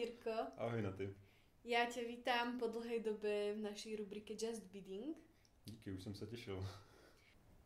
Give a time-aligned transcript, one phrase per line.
[0.00, 0.30] Jirko.
[0.56, 1.14] Ahoj na ty.
[1.64, 5.16] Já tě vítám po dlhé době v naší rubrike Just Bidding.
[5.64, 6.66] Díky, už jsem se těšil.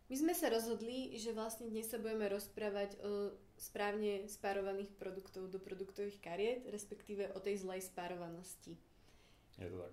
[0.08, 5.58] My jsme se rozhodli, že vlastně dnes se budeme rozprávať o správně spárovaných produktov do
[5.58, 8.78] produktových kariet, respektive o tej zlej spárovanosti.
[9.58, 9.92] Je to tak.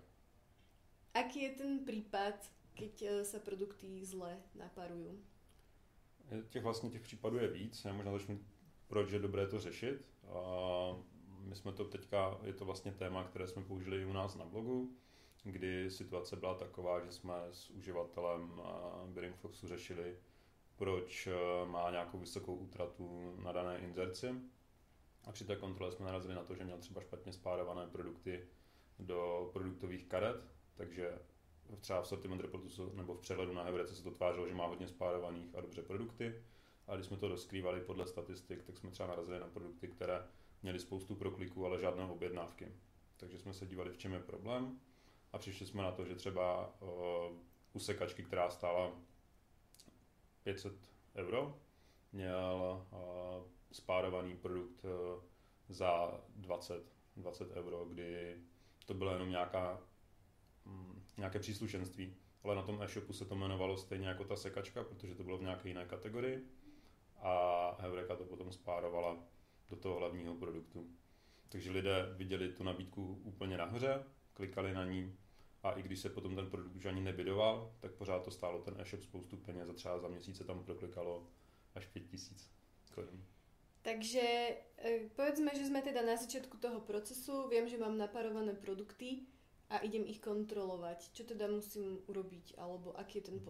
[1.13, 5.23] Aký je ten případ, keď eh, se produkty zle naparují?
[6.49, 7.85] Těch vlastně těch případů je víc.
[7.85, 8.45] Já možná začnu,
[8.87, 10.05] proč je dobré to řešit.
[10.27, 11.10] A
[11.51, 14.91] my jsme to teďka, je to vlastně téma, které jsme použili u nás na blogu,
[15.43, 18.61] kdy situace byla taková, že jsme s uživatelem
[19.05, 20.17] Bidding Foxu řešili,
[20.75, 21.33] proč eh,
[21.65, 24.35] má nějakou vysokou útratu na dané inzerci.
[25.23, 28.47] A při té kontrole jsme narazili na to, že měl třeba špatně spárované produkty
[28.99, 30.45] do produktových karet,
[30.75, 31.19] takže
[31.79, 34.87] třeba v sortiment reportu nebo v přehledu na Heurece se to tvářilo, že má hodně
[34.87, 36.43] spárovaných a dobře produkty.
[36.87, 40.23] A když jsme to rozkrývali podle statistik, tak jsme třeba narazili na produkty, které
[40.63, 42.71] měli spoustu prokliků, ale žádné objednávky.
[43.17, 44.79] Takže jsme se dívali, v čem je problém.
[45.33, 46.89] A přišli jsme na to, že třeba uh,
[47.73, 48.91] u sekačky, která stála
[50.43, 50.73] 500
[51.15, 51.59] euro,
[52.11, 52.99] měl uh,
[53.71, 55.23] spárovaný produkt uh,
[55.69, 56.83] za 20,
[57.17, 58.37] 20 euro, kdy
[58.85, 59.81] to byla jenom nějaká
[60.65, 62.15] Mm, nějaké příslušenství.
[62.43, 65.41] Ale na tom e-shopu se to jmenovalo stejně jako ta sekačka, protože to bylo v
[65.41, 66.47] nějaké jiné kategorii.
[67.21, 69.17] A Heureka to potom spárovala
[69.71, 70.89] do toho hlavního produktu.
[71.49, 75.17] Takže lidé viděli tu nabídku úplně nahoře, klikali na ní
[75.63, 78.75] a i když se potom ten produkt už ani nebydoval, tak pořád to stálo ten
[78.77, 81.27] e-shop spoustu peněz a třeba za měsíc se tam proklikalo
[81.75, 82.49] až 5000
[82.91, 83.25] korun.
[83.81, 84.21] Takže
[84.77, 89.25] eh, povedzme, že jsme teda na začátku toho procesu, vím, že mám naparované produkty,
[89.71, 91.03] a idem ich kontrolovat.
[91.13, 93.43] Co teda musím urobiť, alebo aký je ten mhm.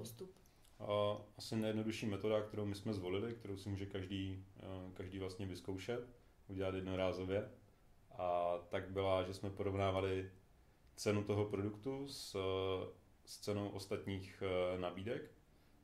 [0.86, 1.28] Postup?
[1.38, 4.46] Asi nejjednodušší metoda, kterou my jsme zvolili, kterou si může každý,
[4.94, 6.10] každý vlastně vyzkoušet,
[6.48, 7.50] udělat jednorázově,
[8.12, 10.32] a tak byla, že jsme porovnávali
[10.96, 12.38] cenu toho produktu s,
[13.26, 15.32] s cenou ostatních e, nabídek,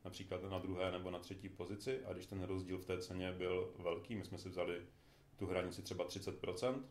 [0.05, 3.73] například na druhé nebo na třetí pozici a když ten rozdíl v té ceně byl
[3.79, 4.81] velký, my jsme si vzali
[5.35, 6.83] tu hranici třeba 30%,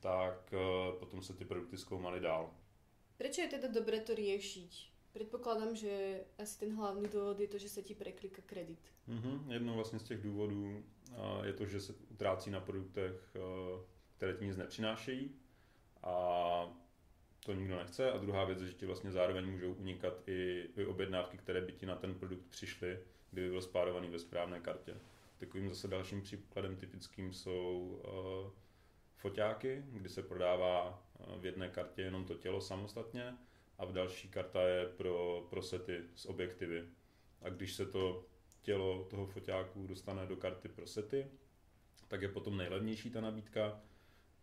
[0.00, 2.54] tak eh, potom se ty produkty zkoumaly dál.
[3.16, 4.70] Proč je teda dobré to řešit?
[5.12, 8.78] Předpokládám, že asi ten hlavní důvod je to, že se ti preklika kredit.
[9.08, 9.52] Mm-hmm.
[9.52, 13.40] Jednou vlastně z těch důvodů eh, je to, že se utrácí na produktech, eh,
[14.16, 15.34] které ti nic nepřinášejí
[16.02, 16.78] a
[17.44, 18.12] to nikdo nechce.
[18.12, 21.72] A druhá věc je, že ti vlastně zároveň můžou unikat i, i objednávky, které by
[21.72, 22.98] ti na ten produkt přišly,
[23.30, 24.94] kdyby byl spárovaný ve správné kartě.
[25.38, 28.00] Takovým zase dalším příkladem typickým jsou
[28.44, 28.50] uh,
[29.16, 33.34] foťáky, kdy se prodává eh, v jedné kartě jenom to tělo samostatně
[33.78, 36.88] a v další karta je pro, pro sety s objektivy.
[37.42, 38.26] A když se to
[38.62, 41.26] tělo toho foťáku dostane do karty pro sety,
[42.08, 43.80] tak je potom nejlevnější ta nabídka.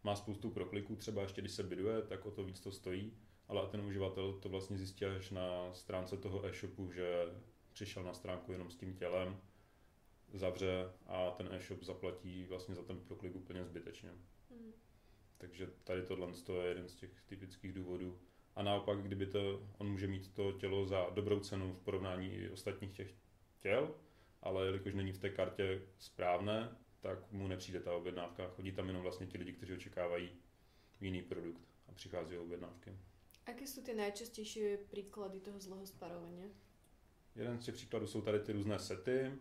[0.03, 3.67] Má spoustu prokliků, třeba ještě když se byduje, tak o to víc to stojí, ale
[3.67, 7.25] ten uživatel to vlastně zjistí až na stránce toho e-shopu, že
[7.73, 9.41] přišel na stránku jenom s tím tělem,
[10.33, 14.09] zavře a ten e-shop zaplatí vlastně za ten proklik úplně zbytečně.
[14.49, 14.73] Mm.
[15.37, 16.27] Takže tady tohle
[16.61, 18.19] je jeden z těch typických důvodů.
[18.55, 22.49] A naopak, kdyby to, on může mít to tělo za dobrou cenu v porovnání i
[22.49, 23.13] ostatních těch
[23.59, 23.95] těl,
[24.41, 28.47] ale jelikož není v té kartě správné, tak mu nepřijde ta objednávka.
[28.47, 30.29] Chodí tam jenom vlastně ti lidi, kteří očekávají
[31.01, 32.97] jiný produkt a přichází o objednávky.
[33.47, 36.51] Jaké jsou ty nejčastější příklady toho zlého sparování?
[37.35, 39.31] Jeden z těch příkladů jsou tady ty různé sety,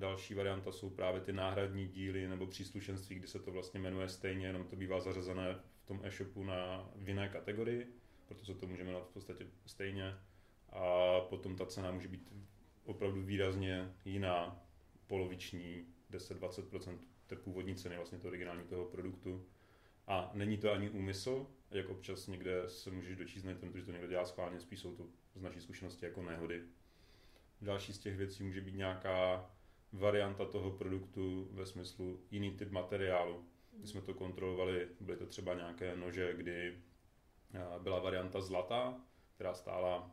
[0.00, 4.46] Další varianta jsou právě ty náhradní díly nebo příslušenství, kdy se to vlastně jmenuje stejně,
[4.46, 7.86] jenom to bývá zařazené v tom e-shopu na v jiné kategorii,
[8.34, 10.14] protože to může jmenovat v podstatě stejně.
[10.68, 12.32] A potom ta cena může být
[12.84, 14.64] opravdu výrazně jiná,
[15.06, 19.46] poloviční, 10-20% té původní ceny, vlastně to originální toho produktu.
[20.06, 23.92] A není to ani úmysl, jak občas někde se můžeš dočíst na internetu, že to
[23.92, 26.62] někdo dělá schválně, spíš jsou to z naší zkušenosti jako nehody.
[27.60, 29.50] Další z těch věcí může být nějaká
[29.92, 33.44] varianta toho produktu ve smyslu jiný typ materiálu.
[33.78, 36.82] Když jsme to kontrolovali, byly to třeba nějaké nože, kdy
[37.78, 39.00] byla varianta zlata,
[39.34, 40.10] která stála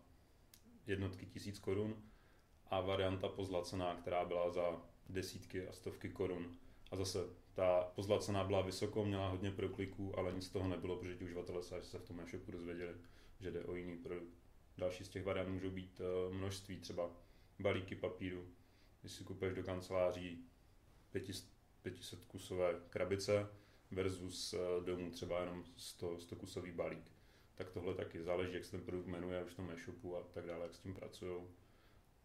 [0.87, 2.03] jednotky tisíc korun
[2.67, 6.57] a varianta pozlacená, která byla za desítky a stovky korun.
[6.91, 7.19] A zase
[7.53, 11.63] ta pozlacená byla vysoko, měla hodně prokliků, ale nic z toho nebylo, protože ti uživatelé
[11.63, 12.93] se, v tom e-shopu dozvěděli,
[13.39, 14.33] že jde o jiný produkt.
[14.77, 17.09] Další z těch variant můžou být e, množství, třeba
[17.59, 18.47] balíky papíru,
[19.01, 20.45] když si kupuješ do kanceláří
[21.81, 23.49] 500 kusové krabice
[23.91, 27.11] versus eh, domů třeba jenom 100, 100 kusový balík.
[27.57, 30.45] Tak tohle taky záleží, jak se ten produkt jmenuje už v tom e-shopu a tak
[30.45, 31.47] dále, jak s tím pracují.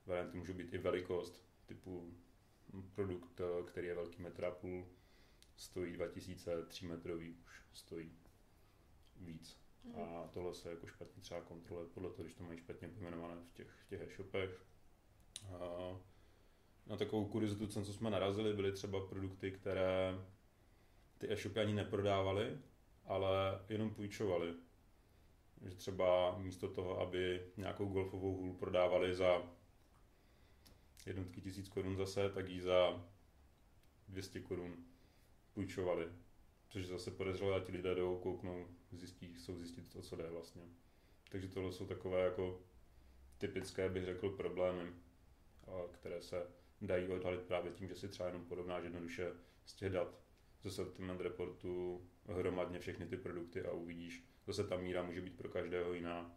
[0.06, 2.14] Varianty můžou být i velikost, typu
[2.94, 4.86] produkt, který je velký metr a půl,
[5.56, 8.12] stojí 2000, 3 metrový už stojí
[9.16, 9.60] víc.
[9.84, 9.94] Mm.
[9.96, 13.52] A tohle se jako špatně třeba kontroluje podle toho, když to mají špatně pojmenované v
[13.52, 14.64] těch, v těch e-shopech.
[15.54, 15.58] A
[16.86, 20.14] na takovou kuriozitu, co jsme narazili, byly třeba produkty, které
[21.18, 22.58] ty e-shopy ani neprodávaly,
[23.04, 24.54] ale jenom půjčovali.
[25.62, 29.42] Že třeba místo toho, aby nějakou golfovou hůl prodávali za
[31.06, 33.06] jednotky tisíc korun zase, tak ji za
[34.08, 34.84] 200 korun
[35.52, 36.08] půjčovali.
[36.68, 40.62] Což zase podezřelé, ti lidé jdou, kouknou, zjistí, jsou zjistit to, co jde vlastně.
[41.30, 42.62] Takže tohle jsou takové jako
[43.38, 44.92] typické, bych řekl, problémy,
[45.92, 46.46] které se
[46.80, 49.32] dají odhalit právě tím, že si třeba jenom porovnáš jednoduše
[49.64, 50.22] z těch dat
[50.62, 55.48] ze sortiment reportu hromadně všechny ty produkty a uvidíš, zase ta míra může být pro
[55.48, 56.36] každého jiná.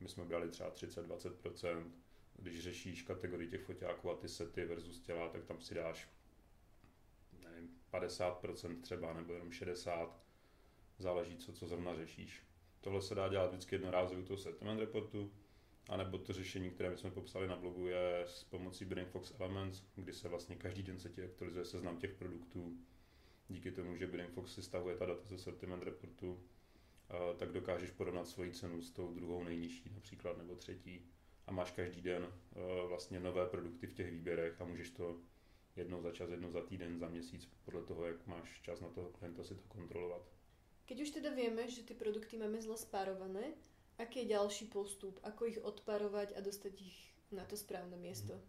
[0.00, 1.90] My jsme brali třeba 30-20%,
[2.38, 6.08] když řešíš kategorii těch foťáků a ty sety versus těla, tak tam si dáš
[7.42, 10.08] nevím, 50% třeba, nebo jenom 60%,
[10.98, 12.42] záleží, co, co zrovna řešíš.
[12.80, 15.32] Tohle se dá dělat vždycky jednorázově u toho sentiment reportu,
[15.88, 20.12] anebo to řešení, které my jsme popsali na blogu, je s pomocí Brainfox Elements, kdy
[20.12, 22.78] se vlastně každý den se ti aktualizuje seznam těch produktů.
[23.48, 26.42] Díky tomu, že Brainfox si stavuje ta data ze sortiment reportu,
[27.36, 31.06] tak dokážeš porovnat svoji cenu s tou druhou nejnižší například nebo třetí
[31.46, 32.32] a máš každý den
[32.88, 35.20] vlastně nové produkty v těch výběrech a můžeš to
[35.76, 39.10] jednou za čas, jednou za týden, za měsíc, podle toho, jak máš čas na toho
[39.10, 40.22] klienta si to kontrolovat.
[40.86, 43.58] Keď už teda vieme, že ty produkty máme zle spárované,
[43.98, 45.18] aký je ďalší postup?
[45.22, 46.96] Ako ich odparovať a dostať ich
[47.34, 48.32] na to správné místo?
[48.32, 48.42] Hmm.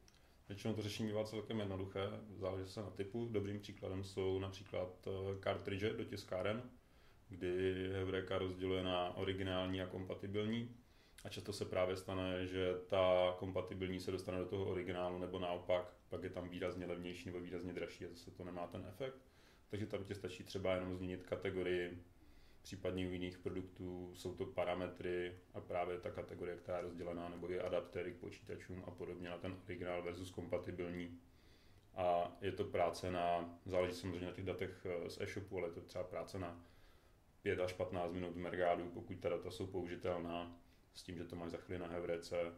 [0.47, 1.99] Většinou to řešení bývá celkem jednoduché,
[2.37, 3.25] záleží se na typu.
[3.31, 6.69] Dobrým příkladem jsou například eh, cartridge do tiskáren,
[7.29, 10.75] kdy Heureka rozděluje na originální a kompatibilní.
[11.23, 15.93] A často se právě stane, že ta kompatibilní se dostane do toho originálu, nebo naopak,
[16.09, 19.17] pak je tam výrazně levnější nebo výrazně dražší a zase to nemá ten efekt.
[19.69, 22.03] Takže tam ti stačí třeba jenom změnit kategorii
[22.61, 27.47] případně u jiných produktů jsou to parametry a právě ta kategorie, která je rozdělená, nebo
[27.47, 31.19] je adaptéry k počítačům a podobně na ten originál versus kompatibilní.
[31.95, 35.71] A je to práce na, záleží samozřejmě na těch datech eh, z e-shopu, ale je
[35.71, 36.63] to třeba práce na
[37.47, 40.59] 5 až 15 minut v Mergádu, pokud ta data jsou použitelná,
[40.93, 42.51] s tím, že to máš za chvíli na Hevrece a,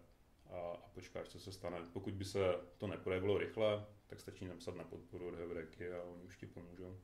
[0.58, 1.78] a počkáš, co se stane.
[1.94, 2.40] Pokud by se
[2.78, 6.98] to neprojevilo rychle, tak stačí napsat na podporu od Hevreky a oni už ti pomůžou.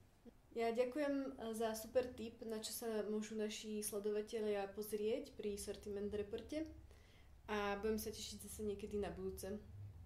[0.56, 6.08] Ja ďakujem eh, za super tip, na čo sa môžu naši sledovatelia pozrieť pri sortiment
[6.16, 6.64] reporte
[7.52, 9.52] a budem sa tešiť zase niekedy na budúce.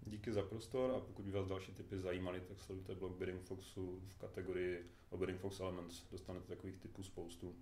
[0.05, 4.01] Díky za prostor a pokud by vás další typy zajímaly, tak sledujte blog Bidding Foxu
[4.07, 6.03] v kategorii o Bidding Fox Elements.
[6.11, 7.55] Dostanete takových typů spoustu.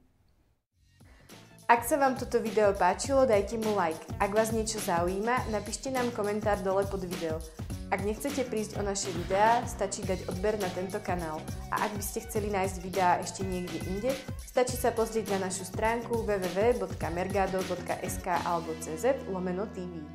[1.67, 3.99] Ak sa vám toto video páčilo, dajte mu like.
[4.23, 7.43] Ak vás niečo zaujíma, napíšte nám komentár dole pod video.
[7.91, 11.43] Ak nechcete prísť o naše videá, stačí dať odber na tento kanál.
[11.75, 14.15] A ak by ste chceli nájsť videá ešte niekde inde,
[14.47, 20.07] stačí sa pozrieť na našu stránku www.mergado.sk alebo cz lomeno TV.